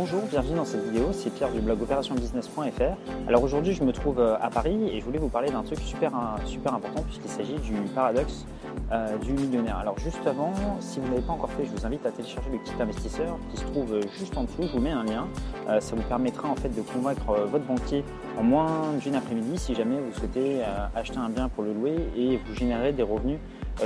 [0.00, 3.28] Bonjour, bienvenue dans cette vidéo, c'est Pierre du blog opérationbusiness.fr.
[3.28, 5.78] Alors aujourd'hui je me trouve euh, à Paris et je voulais vous parler d'un truc
[5.80, 8.46] super, important puisqu'il s'agit du paradoxe
[8.92, 9.76] euh, du millionnaire.
[9.76, 12.48] Alors juste avant, si vous ne l'avez pas encore fait, je vous invite à télécharger
[12.50, 15.28] le kit investisseur qui se trouve euh, juste en dessous, je vous mets un lien.
[15.66, 18.02] ça vous permettra en fait de convaincre votre banquier
[18.38, 20.62] en moins d'une après-midi si jamais vous souhaitez
[20.94, 23.38] acheter un bien pour le louer et vous générer des revenus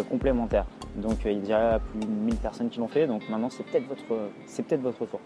[0.09, 0.67] complémentaires.
[0.95, 3.65] Donc euh, il y a plus de 1000 personnes qui l'ont fait, donc maintenant c'est
[3.65, 5.21] peut-être votre, peut votre tour.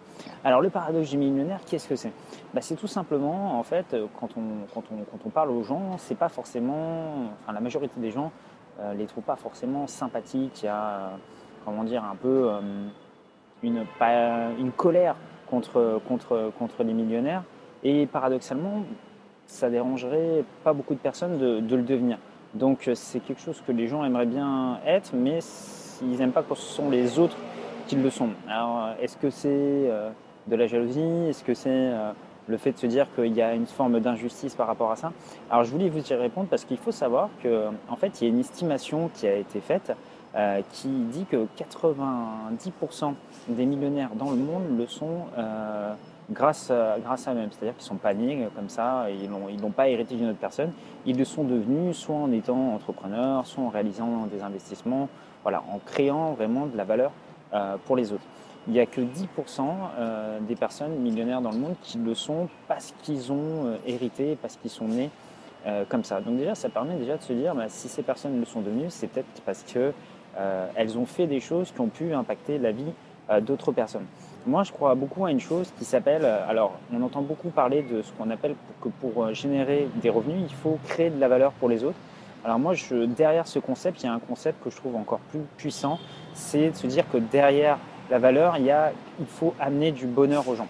[0.44, 2.12] Alors le paradoxe du millionnaire, qu'est-ce que c'est?
[2.54, 5.62] Bah, C'est tout simplement, en fait, euh, quand on, quand on, quand on parle aux
[5.62, 8.32] gens, c'est pas forcément, enfin la majorité des gens
[8.80, 11.10] euh, les trouvent pas forcément sympathiques, il y a,
[11.64, 12.50] comment dire, un peu
[13.62, 13.84] une,
[14.58, 15.16] une colère
[15.50, 17.42] contre, contre, contre les millionnaires,
[17.84, 18.84] et paradoxalement,
[19.46, 22.18] ça dérangerait pas beaucoup de personnes de, de le devenir.
[22.54, 25.40] Donc euh, c'est quelque chose que les gens aimeraient bien être, mais
[26.02, 27.36] ils n'aiment pas quand ce sont les autres
[27.86, 28.30] qui le sont.
[28.48, 30.10] Alors euh, est-ce que c'est euh,
[30.46, 31.28] de la jalousie?
[31.28, 31.90] Est-ce que c'est
[32.46, 35.12] le fait de se dire qu'il y a une forme d'injustice par rapport à ça?
[35.50, 38.32] Alors je voulais vous y répondre parce qu'il faut savoir qu'en fait il y a
[38.32, 39.92] une estimation qui a été faite
[40.72, 43.14] qui dit que 90%
[43.48, 45.24] des millionnaires dans le monde le sont
[46.30, 47.50] grâce à, grâce à eux-mêmes.
[47.50, 50.72] C'est-à-dire qu'ils sont pas nés comme ça, ils n'ont ils pas hérité d'une autre personne.
[51.06, 55.08] Ils le sont devenus soit en étant entrepreneurs, soit en réalisant des investissements,
[55.42, 57.12] voilà, en créant vraiment de la valeur
[57.54, 58.24] euh, pour les autres.
[58.66, 59.24] Il n'y a que 10%
[59.98, 64.36] euh, des personnes millionnaires dans le monde qui le sont parce qu'ils ont euh, hérité,
[64.40, 65.10] parce qu'ils sont nés
[65.90, 66.22] comme ça.
[66.22, 68.86] Donc déjà, ça permet déjà de se dire, bah, si ces personnes le sont devenues,
[68.88, 72.90] c'est peut-être parce qu'elles ont fait des choses qui ont pu impacter la vie
[73.42, 74.06] d'autres personnes.
[74.46, 77.82] Moi, je crois beaucoup à une chose qui s'appelle, euh, alors on entend beaucoup parler
[77.82, 81.28] de ce qu'on appelle que pour euh, générer des revenus, il faut créer de la
[81.28, 81.98] valeur pour les autres.
[82.44, 85.18] Alors moi, je, derrière ce concept, il y a un concept que je trouve encore
[85.30, 85.98] plus puissant,
[86.34, 87.78] c'est de se dire que derrière
[88.10, 90.68] la valeur, il, y a, il faut amener du bonheur aux gens.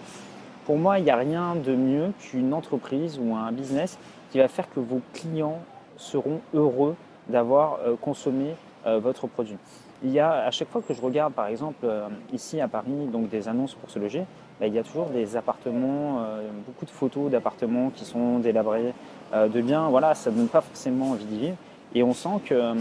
[0.65, 3.97] Pour moi, il n'y a rien de mieux qu'une entreprise ou un business
[4.31, 5.59] qui va faire que vos clients
[5.95, 6.95] seront heureux
[7.27, 8.55] d'avoir euh, consommé
[8.85, 9.57] votre produit
[10.03, 13.07] il y a à chaque fois que je regarde, par exemple, euh, ici à Paris,
[13.11, 14.23] donc des annonces pour se loger,
[14.59, 18.93] bah, il y a toujours des appartements, euh, beaucoup de photos d'appartements qui sont délabrés,
[19.33, 19.89] euh, de biens.
[19.89, 21.55] Voilà, ça ne donne pas forcément envie d'y vivre.
[21.95, 22.73] Et on sent que,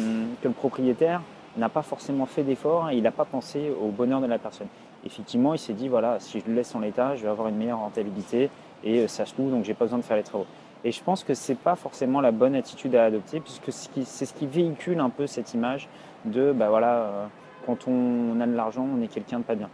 [0.42, 1.22] que le propriétaire
[1.56, 4.66] n'a pas forcément fait d'efforts il n'a pas pensé au bonheur de la personne.
[5.04, 7.56] Effectivement, il s'est dit voilà, si je le laisse en l'état, je vais avoir une
[7.56, 8.50] meilleure rentabilité
[8.84, 10.46] et ça se loue, donc j'ai pas besoin de faire les travaux.
[10.84, 14.34] Et je pense que c'est pas forcément la bonne attitude à adopter, puisque c'est ce
[14.34, 15.88] qui véhicule un peu cette image
[16.24, 17.26] de, bah voilà, euh,
[17.66, 19.68] quand on a de l'argent, on est quelqu'un de pas bien.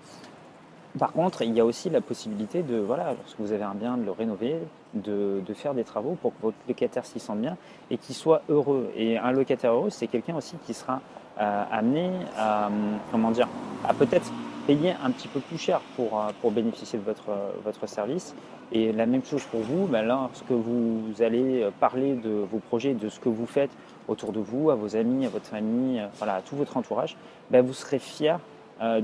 [0.98, 3.96] Par contre, il y a aussi la possibilité de, voilà, lorsque vous avez un bien,
[3.96, 4.56] de le rénover,
[4.94, 7.56] de, faire des travaux pour que votre locataire s'y sente bien
[7.90, 8.90] et qu'il soit heureux.
[8.96, 11.00] Et un locataire heureux, c'est quelqu'un aussi qui sera
[11.40, 12.70] euh, amené à,
[13.10, 13.48] comment dire,
[13.86, 14.30] à peut-être
[14.66, 17.30] payer un petit peu plus cher pour, euh, pour bénéficier de votre,
[17.64, 18.34] votre service.
[18.72, 23.08] Et la même chose pour vous, ben lorsque vous allez parler de vos projets, de
[23.08, 23.70] ce que vous faites
[24.08, 27.16] autour de vous, à vos amis, à votre famille, euh, voilà, à tout votre entourage,
[27.50, 28.38] ben vous serez fier
[28.82, 29.00] euh,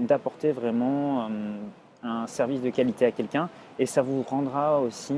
[0.00, 1.28] d'apporter vraiment euh,
[2.02, 3.48] un service de qualité à quelqu'un
[3.78, 5.14] et ça vous rendra aussi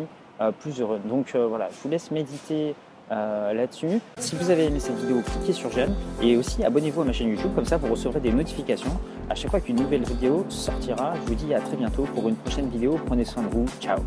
[0.61, 0.99] plus heureux.
[1.05, 2.75] Donc voilà, je vous laisse méditer
[3.11, 4.01] euh, là-dessus.
[4.19, 7.29] Si vous avez aimé cette vidéo, cliquez sur j'aime et aussi abonnez-vous à ma chaîne
[7.29, 8.99] YouTube, comme ça vous recevrez des notifications
[9.29, 11.15] à chaque fois qu'une nouvelle vidéo sortira.
[11.23, 12.99] Je vous dis à très bientôt pour une prochaine vidéo.
[13.07, 13.67] Prenez soin de vous.
[13.81, 13.99] Ciao